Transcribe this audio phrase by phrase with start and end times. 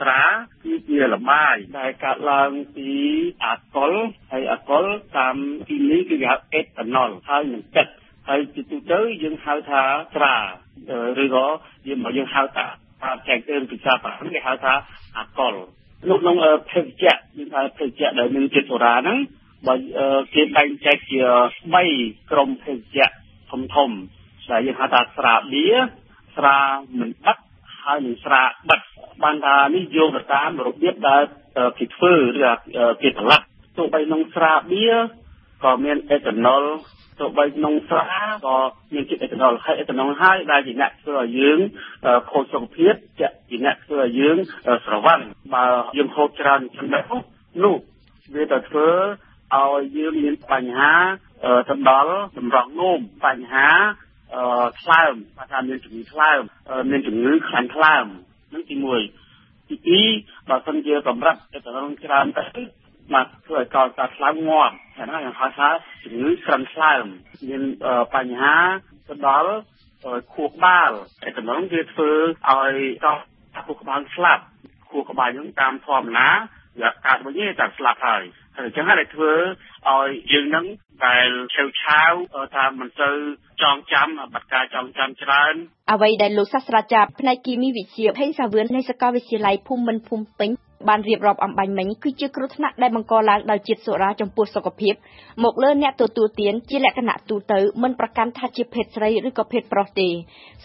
[0.00, 0.22] ស្រា
[0.64, 2.90] គឺជាលបាយដែលកើតឡើងពី
[3.44, 3.92] អាល់កុល
[4.32, 4.84] ហើយអាល់កុល
[5.18, 5.36] តាម
[5.68, 7.88] ទីនេះគឺគេហៅអេតាណុលហើយនឹងទឹក
[8.28, 9.82] ហើយជាទូទៅយើងហៅថា
[10.14, 10.34] ស្រា
[11.22, 11.46] ឬក៏
[11.86, 12.66] យើងមកយើងហៅថា
[13.02, 14.74] តាមចែកទៅភាសាបារាំងគេហៅថា
[15.18, 15.54] អាកុល
[16.08, 16.36] នៅក្នុង
[16.70, 19.18] ភេសជ្ជៈយើងហៅភេសជ្ជៈដែលមានជាតិសូរ៉ាហ្នឹង
[19.66, 19.74] បើ
[20.34, 21.20] គេបែងចែកជា
[21.74, 23.06] 3ក្រុមភេសជ្ជៈ
[23.50, 23.90] ធំធំ
[24.50, 25.66] ដែលយើងហៅថាស្រាបៀ
[26.36, 26.58] ស្រា
[27.00, 27.36] មិនបិទ
[27.84, 28.80] ហើយនឹងស្រាបិទ
[29.22, 31.22] បានថានេះយោងទៅតាមរបៀបដែល
[31.78, 32.46] គេធ្វើឬ
[33.02, 33.40] គេផលិត
[33.76, 34.86] ទោះបីក្នុងស្រាបៀ
[35.64, 36.64] ក៏មានអេតាណុល
[37.20, 38.08] ទោះបីក្នុងស្រា
[38.46, 38.56] ក៏
[38.94, 41.58] មានជាតិអេតាណុលហើយអេតាណុលហើយដែលជាអ្នកធ្វើឲ្យយើង
[42.30, 44.36] ខូចសុខភាពជាអ្នកធ្វើឲ្យយើង
[44.86, 45.20] ស្រវឹង
[45.54, 45.64] បើ
[45.96, 47.04] យើងហូបច្រើនចឹងដែរ
[47.64, 47.76] នោះ
[48.34, 48.88] វាទៅធ្វើ
[49.54, 50.94] ឲ្យយើងមានបញ្ហា
[51.68, 53.68] ទៅដល់តម្រង់នោមបញ្ហា
[54.82, 55.14] ថ្លើម
[55.52, 56.40] ថាមានជំងឺថ្លើម
[56.90, 58.06] មានជំងឺខ្លាញ់ថ្លើម
[58.54, 58.76] នឹងទី
[59.22, 59.76] 1ទី
[60.18, 62.46] 2បើសិនជាកម្រិតអេតាណុលច្រើនទៅ
[63.14, 65.68] មកធ្វើឲ្យកោសាថ្លើមងាប់ហ្នឹងហៅថា
[66.04, 67.04] ជំងឺក្រិនថ្លើម
[67.48, 67.62] មាន
[68.14, 68.56] បញ្ហា
[69.08, 69.54] ទៅដល់
[70.34, 70.90] ខួរក្បាល
[71.24, 72.10] អេតាណុលវាធ្វើ
[72.50, 73.12] ឲ្យកោ
[73.66, 74.44] ខួរក្បាលស្លាប់
[74.90, 76.28] ខួរក្បាលហ្នឹងតាមធម្មតា
[76.80, 78.22] វាកើតវិញទេតែស្លាប់ហើយ
[78.56, 79.32] ហើយអញ្ចឹងហើយធ្វើ
[79.88, 80.64] ឲ្យយើងនឹង
[81.06, 82.12] ដែលឆៅឆាវ
[82.54, 83.10] ថាមិនទៅ
[83.62, 85.54] ចងចាំបទការចងចាំច្រើន
[85.92, 90.50] អ្វីដែលលោកសាស្ត្រាចារ្យផ្នែកគីមីវិទ្យាភេងសាវឿននៃសាកលវិទ្យាល័យភូមិន្ទភូមិពេញ
[90.88, 94.94] បានរៀបរាប់អំបញ្ញមិញគឺជាគ្រោះថ្នាក់ដែលបង្កឡើងដោយជាតិសូរ៉ាចំពោះសុខភាព
[95.44, 100.08] មកលើអ្នកទទួលទានជាលក្ខណៈទូទៅមិនប្រកាន់ថាជាភេទស្រីឬក៏ភេទប្រុសទេ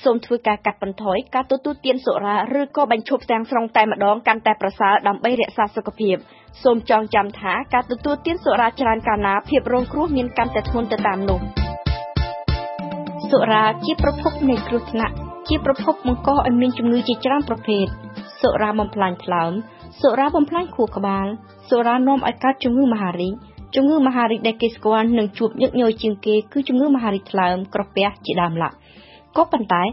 [0.03, 6.16] សូមធ្វើការកាត់បន្ថយការទទួលទានសូរ៉ាឬក៏បញ្ឈប់ទាំងស្រុងតែម្ដងកាន់តែប្រសើរដើម្បីរក្សាសុខភាព
[6.64, 11.40] សូមចងចាំថាការទទួលទានសូរ៉ាច្រើនកាលណាភាពរងគ្រោះមានកាន់តែធ្ងន់ទៅតាមនោះ
[13.30, 15.16] សូរ៉ាជាប្រភពនៃគ្រោះថ្នាក់
[15.50, 17.86] ជាប្រភពបង្កឲ្យមានជំងឺជាច្រើនប្រភេទ
[18.42, 19.52] សូរ៉ាបំផ្លាញថ្លើម
[20.02, 21.28] សូរ៉ាបំផ្លាញខួរក្បាល
[21.69, 23.33] សូរ៉ានាំឲ្យកើតជំងឺមហារីក
[23.75, 28.73] ជំងឺមហារីកដែលគេស្គាល់និងជួបញឹកញយជាងគេគឺជំងឺមហារីកថ្លើមក្រពះជាដើមឡើយ
[29.38, 29.84] ក៏ប៉ុន្តែ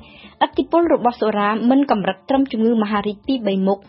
[0.44, 3.80] ឥទ្ធិពលរបស់សូរ៉ាមិនកម្រិតត្រឹមជំងឺមហារីកពី3មុខ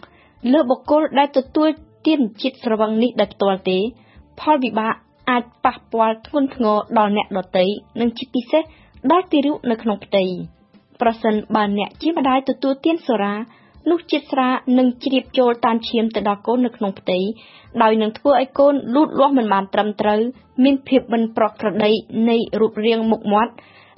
[0.52, 1.69] លើបុគ្គលដែលទទួល
[2.08, 3.78] ទានជាតិស្រវឹងនេះដោយផ្ទាល់ទេ
[4.40, 4.94] ផលវិបាក
[5.30, 7.66] អាចប៉ះពាល់ធ្ងន់ធ្ងរដល់អ្នកដទៃ
[8.00, 8.64] និងជាពិសេស
[9.12, 10.24] ដល់ទារកនៅក្នុងផ្ទៃ
[11.02, 13.36] ប្រសិនបើអ្នកជាម្ដាយទទួលទានសូរ៉ា
[13.90, 17.20] នោះជាតិស្រានឹងជ្រាបចូលតាមឈាមទៅដល់កូននៅក្នុងផ្ទៃ
[17.84, 20.20] ដោយនឹងធ្វើឲ្យកូនលូតលាស់មិនបានត្រឹមត្រូវ
[20.64, 21.92] មានភាពមិនប្រក្រតី
[22.30, 23.53] នៃរូបរាងមុខមាត់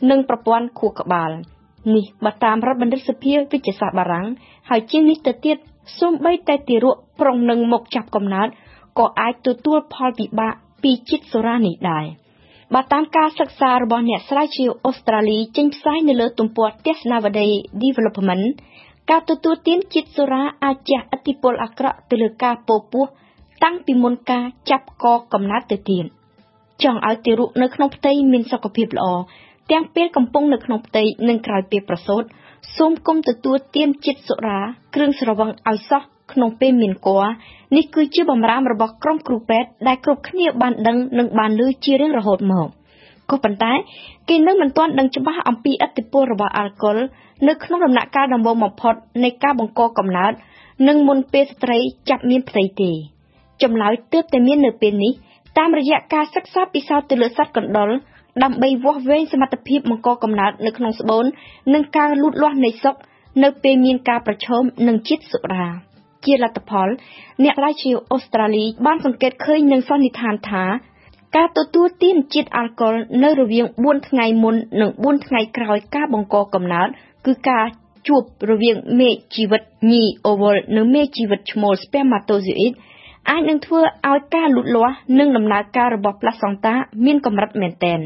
[0.10, 1.32] និងប្រព័ន្ធខួរក្បាល
[1.96, 4.28] នេះបើតាមរដ្ឋបណ្ឌិតសភាវិទ្យាសាស្ត្របារាំង
[4.70, 5.58] ហើយជាងនេះទៅទៀត
[6.00, 8.48] សូម្បីតែទារកប្រុងនឹងមកចាប់កំណើត
[9.00, 12.06] ក៏អាចទទួលផលវិបាកពីជាតិសូរ៉ានេះដែរ
[12.74, 17.48] បើតាមការសិក្សារបស់អ្នកស្រាវជ្រាវអូស្ត្រាលីចេញផ្សាយនៅលើទំព័រទស្សនាវដ្តី
[17.84, 18.46] Development
[19.10, 23.06] ការទទួលទានជាតិសូរ៉ាអាចជះឥទ្ធិពលអាក្រក់ទៅលើការពោះពោះ
[23.64, 26.06] តាំងពីមុនការចាប់កកំណើតទៅទៀត
[26.84, 29.08] ចង់ឲ្យទារកនៅក្នុងផ្ទៃមានសុខភាពល្អ
[29.72, 32.24] ទាំងពេលកំពុងនៅក្នុងផ្ទៃនិងក្រោយពេលប្រសូត
[32.78, 34.60] សូមកុំទទួលទានជាតិសូរ៉ា
[34.96, 37.30] គ្រឿងស្រវឹងឲ្យសោះក្នុងពេលមានគភ៌
[37.76, 42.68] នេះគឺជាបំរាមរបស់ក្រុមគ្រូពេទ្យដែលគ្រប់គ្នាបានដឹងនិងបានលើជារៀងរហូតមក
[43.30, 43.74] ក៏ប៉ុន្តែ
[44.30, 46.98] គេនៅមិនទាន់ដឹងច្បាស់អំពីឥទ្ធិពលរបស់អាល់កុល
[47.48, 50.34] នៅក្នុងដំណាក់កាលដំបូងបំផុតនៃការបង្កកំណើត
[50.88, 51.78] និងមុនពេលស្ត្រី
[52.10, 52.92] ចាប់មានផ្ទៃទេ
[53.64, 55.14] ចម្លើយទើបតែមាននៅពេលនេះ
[55.58, 57.90] តាមរយៈការសិក្សាពិសោធន៍ទៅលើសត្វកណ្ដុរ
[58.44, 61.26] ដើម្បីវាស់វែងសមត្ថភាពបង្កកំណើតនៅក្នុងស្បូន
[61.74, 62.96] និងការលូតលាស់នៃសុខ
[63.44, 65.68] នៅពេលមានការប្រឈមនឹងជាតិសុរា
[66.26, 66.88] ជាលទ្ធផល
[67.44, 70.66] អ្នកស្រាវជ្រាវអូស្ត្រាលីបានសង្កេតឃើញនិងសន្និដ្ឋានថា
[71.36, 76.90] ការទទួលទានជាតិអាល់កុលនៅរវាង4ថ្ងៃមុននិង4ថ្ងៃក្រោយការបង្កកំណើត
[77.26, 77.66] គឺការ
[78.08, 82.74] ជួបរវាងមេឃជីវិតញីអូវលនិងមេឃជីវិតឈ្មោល spermatozoid
[83.30, 86.76] អាចនឹងធ្វើឲ្យការលូតលាស់និងដំណើរការរបស់ប្លាសង់តា
[87.06, 88.00] មានកម្រិតមែនទែន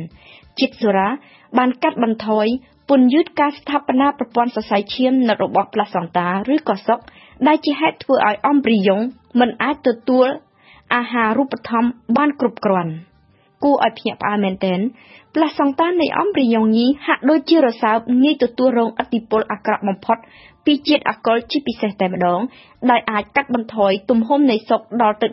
[0.60, 1.10] ជាតិសូរ៉ា
[1.58, 2.46] បានកាត់បន្ថយ
[2.90, 7.00] ពន្យឺតការស្ថាបនាប្រព័ន្ធសរសៃឈាមនៅរបស់ប្លាសង់តាឬក៏សុក
[7.48, 9.00] ដែលជាហេតុធ្វើឲ្យអម្ព្រីយ៉ុង
[9.40, 10.28] មិនអាចទទួល
[10.96, 12.94] អាហារូបត្ថម្ភបានគ្រប់គ្រាន់
[13.64, 14.80] គួរឲ្យភ្ញាក់ផ្អើលមែនទែន
[15.36, 20.18] ផ្លាសសង្តាននៃអំព្រីយ៉ុងញីហាក់ដូចជារសើបងាយទទួលរងឥទ្ធិពលអាក្រក់បំផុត
[20.66, 22.40] ពីជាតិអាល់កុលជាពិសេសតែម្ដង
[22.92, 25.28] ដោយអាចកាត់បន្ថយទំហំនៃសុកដល់ទៅ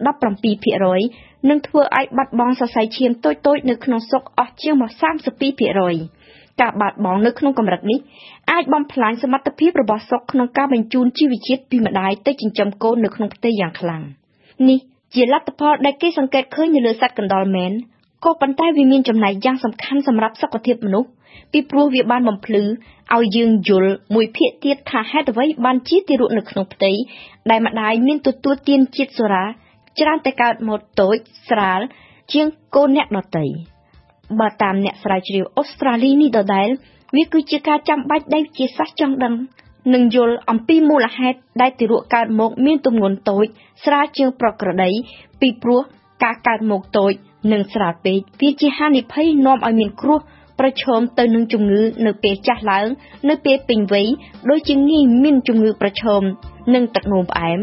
[0.73, 4.75] 17%និងធ្វើឲ្យបាត់បង់សរសៃឈាមតូចៗនៅក្នុងសុកអស់ជាង
[5.49, 7.99] 32%ការបាត់បង់នៅក្នុងកម្រិតនេះ
[8.53, 14.03] អាចបំផ្លាញសមត្ថភាពរបស់សុកក្នុងការបញ្ជូនជីវជាតិពីម្ដាយទៅចិញ្ចឹមកូននៅក្នុងផ្ទៃយ៉ាងខ្លាំង
[14.69, 14.79] នេះ
[15.15, 17.73] ជាលទ្ធផលដែលគេសង្កេតឃើញនៅលើសត្វកណ្ដុរមែន
[18.25, 21.09] ក៏ប៉ុន្តែវាមានចំណែកយ៉ាងសំខាន់សម្រាប់សុខភាពមនុស្ស
[21.53, 22.63] ពីព្រោះវាបានបំភ្លឺ
[23.17, 26.93] ឲ្យយើងយល់មួយភាគទៀតថាហេតុអ្វីបានជាទារកនៅក្នុងផ្ទៃ
[27.51, 29.45] ដែលម្ដាយមានទទួលទានជាតិសូរ៉ា
[30.01, 31.17] ច្រើនតែកើតមកតូច
[31.49, 31.81] ស្រាល
[32.33, 33.45] ជាងកូនអ្នកដទៃ
[34.41, 36.69] បើតាមអ្នកស្រាវជ្រាវអូស្ត្រាលីនេះដដែល
[37.17, 39.35] វាគឺជាការចាំបាច់ដែលជាសាសចង់ដឹង
[39.95, 43.47] និងយល់អំពីមូលហេតុដែលទារកកើតមកមានទម្ងន់តូច
[43.85, 44.91] ស្រាលជាងប្រក្រតី
[45.41, 45.81] ពីព្រោះ
[46.23, 47.13] ការកើតមកតូច
[47.53, 50.21] និងស្រាលពេកវាជាហានិភ័យនាំឲ្យមានគ្រោះ
[50.59, 52.87] ប្រឈមទៅនឹងជំងឺនៅពេលចាស់ឡើង
[53.29, 54.07] នៅពេលពេញវ័យ
[54.51, 56.23] ដូចជាងាយមានជំងឺប្រឈម
[56.75, 57.59] នឹងទឹកនោមផ្អែម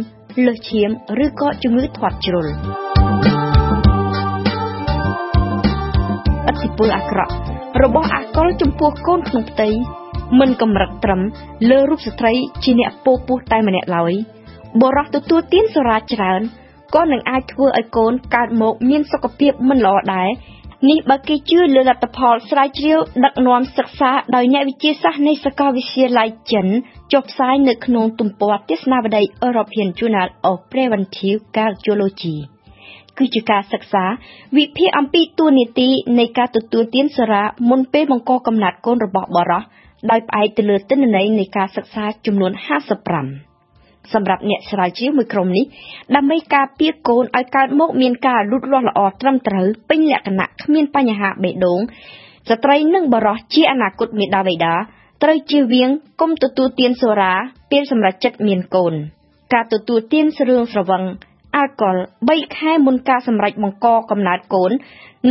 [0.46, 0.90] លើសឈាម
[1.26, 2.48] ឬក៏ជំងឺធាត់ជ្រុល
[6.48, 7.34] អតិពលអាក្រក់
[7.84, 9.70] របស់អាកុលចំពោះកូនក្នុងផ្ទៃ
[10.40, 11.22] មិនកម្រិតត្រឹម
[11.70, 12.34] លើរូបស្ត្រី
[12.64, 14.14] ជាអ្នកពោពោះតែម្នាក់ឡើយ
[14.82, 16.42] បរោះទទួលទានសូរ៉ាច្រើន
[16.96, 20.30] ក៏នឹងអាចធ្វើឲ្យកូនកើតមកមានសុខភាពមិនល្អដែរ
[20.90, 26.68] នេះបើគេជឿលើលទ្ធផលស្រាវជ្រាវដឹកនាំសិក្សាដោយអ្នកវិទ្យាសាស្ត្រនៃសាកលវិទ្យាល័យចិន
[27.14, 32.38] ចុះផ្សាយនៅក្នុងទំព័រទស្សនាវដ្តី European Journal of Preventive Cardiology
[33.18, 34.06] គឺជាការសិក្សា
[34.58, 35.90] វិភាគអំពីតួនាទី
[36.20, 39.64] នៃការទទួលទានសេរ៉ាមុនពេលបង្កកំណត់កូនរបស់បរិះ
[40.12, 43.47] ដោយផ្អែកទៅលើទិន្នន័យនៃការសិក្សាចំនួន55
[44.14, 45.66] សម្រាប់អ្នកស្រាវជ្រាវមួយក្រុមនេះ
[46.16, 51.80] ដើម្បីការពារកូនឲ្យកើតមកមានការលូតលាស់ល្អត្រឹមត្រូវពេញលក្ខណៈគ្មានបញ្ហាបេះដូង
[52.50, 54.76] ស្ត្រីនិងបរិះជាអនាគតមេដាបេដា
[55.24, 55.90] ត្រូវជៀសវាង
[56.22, 57.34] កុំទទួលទានសូរ៉ា
[57.72, 58.94] ពេលសម្រាប់ចិត្តមានកូន
[59.54, 61.04] ការទទួលទានស្រឿងស្រវឹង
[61.56, 61.96] អាល់កុល
[62.28, 64.72] 3ខែមុនការសម្រេចបង្កកំណើតកូន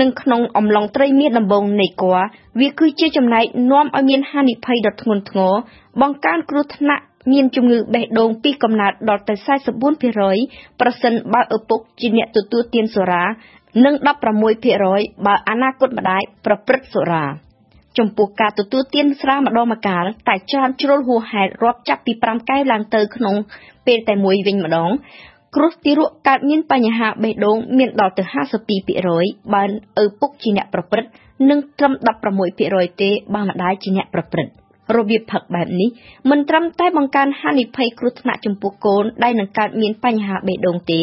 [0.01, 2.25] និងក្នុងអំឡុងត្រីមាសដំបូងនៃគភ៌
[2.61, 5.55] វាគឺជាចំណែកនាំឲ្យមានហានិភ័យដ៏ធ្ងន់ធ្ងរ
[6.01, 9.35] បង្កើនគ្រោះថ្នាក់ មានជំងឺបេះដូងពីកំណើតដល់ទៅ
[10.07, 13.25] 44%ប្រសិនបើឪពុកជាអ្នកទទួលទានសូរ៉ា
[13.85, 13.95] និង
[14.61, 17.25] 16%បើអនាគតម្ដាយប្រព្រឹត្តសូរ៉ា
[17.99, 23.35] ចំពោះការទទួលទានស្រាម្ដងម្កាលតែច្រើនជ្រុលហួសហេតុរាប់ចាប់ពី5កែវឡើងទៅក្នុង
[23.87, 24.91] ពេលតែមួយវិញម្ដង
[25.57, 28.23] គ្រោះទារកកើតមានបញ្ហាបេះដូងមានដល់ទៅ
[28.89, 29.65] 52%បើ
[30.03, 31.11] ឪពុកជាអ្នកប្រព្រឹត្ត
[31.51, 31.93] និងត្រឹម
[32.47, 34.53] 16%ទេបើម្ដាយជាអ្នកប្រព្រឹត្ត
[34.97, 35.89] របៀបផឹកបែបនេះ
[36.31, 41.01] មិនត្រឹមតែបង្កើនហានិភ័យគ្រោះថ្នាក់ចំពោះកូនដែលនឹងកើតមានបញ្ហាបេះដូងទេ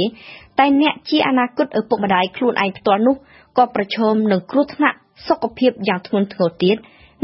[0.59, 3.15] តែអ្នកជាអនាគតឪពុកម្ដាយខ្លួនឯងផ្ទាល់នោះ
[3.57, 4.97] ក៏ប្រឈមនឹងគ្រោះថ្នាក់
[5.27, 6.77] សុខភាពយ៉ាងធ្ងន់ធ្ងរទៀត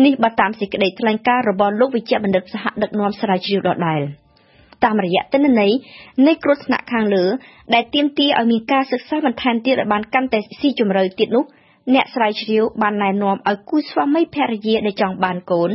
[0.06, 4.02] នេះបើតាមសេចក្តីថ្លែងការណ៍របស់លោកវិជ្ជបណ្ឌិតសហដឹកនាំស្រាវជ្រាវដដែល។
[4.84, 5.72] តាមរយៈទិន្នន័យ
[6.28, 7.26] នៃគ្រោះថ្នាក់ខាងលើ
[7.74, 11.44] ដែលទាមទារឲ្យមានការសិក្សាបន្ថែមទៀតឲ្យបានកាន់តែស៊ីជម្រៅទៀតនោះ
[11.94, 15.70] អ្នកស្រាវជ្រាវបានណែនាំឲ្យគូស្វាមីភរិយាដែលចង់បានកូន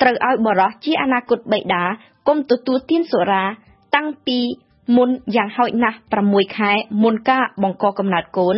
[0.00, 1.84] ត្រូវឲ្យបរិះជាអនាគតបិតា
[2.28, 3.44] គុំទទួលទានសុរា
[3.94, 4.38] តាំងពី
[4.96, 6.72] មុនយ៉ាងហោចណាស់6ខែ
[7.02, 8.56] មុនការបង្កកំណើតកូន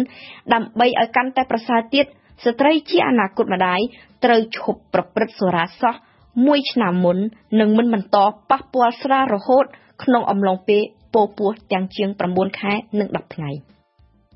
[0.53, 2.05] ដើម្បីឲ្យកាន់តែប្រសើរទៀត
[2.45, 3.81] ស្ត្រីជាអនាគតម្ដាយ
[4.25, 5.95] ត្រូវឈប់ប្រព្រឹត្តសុរាសោះ
[6.47, 7.19] មួយឆ្នាំមុន
[7.61, 8.17] និងមិនបន្ត
[8.51, 9.65] ប៉ះពាល់ស្រារហូត
[10.03, 10.83] ក្នុងអំឡុងពេល
[11.15, 13.51] ពោពោះទាំងជាង9ខែនិង10ថ្ងៃ។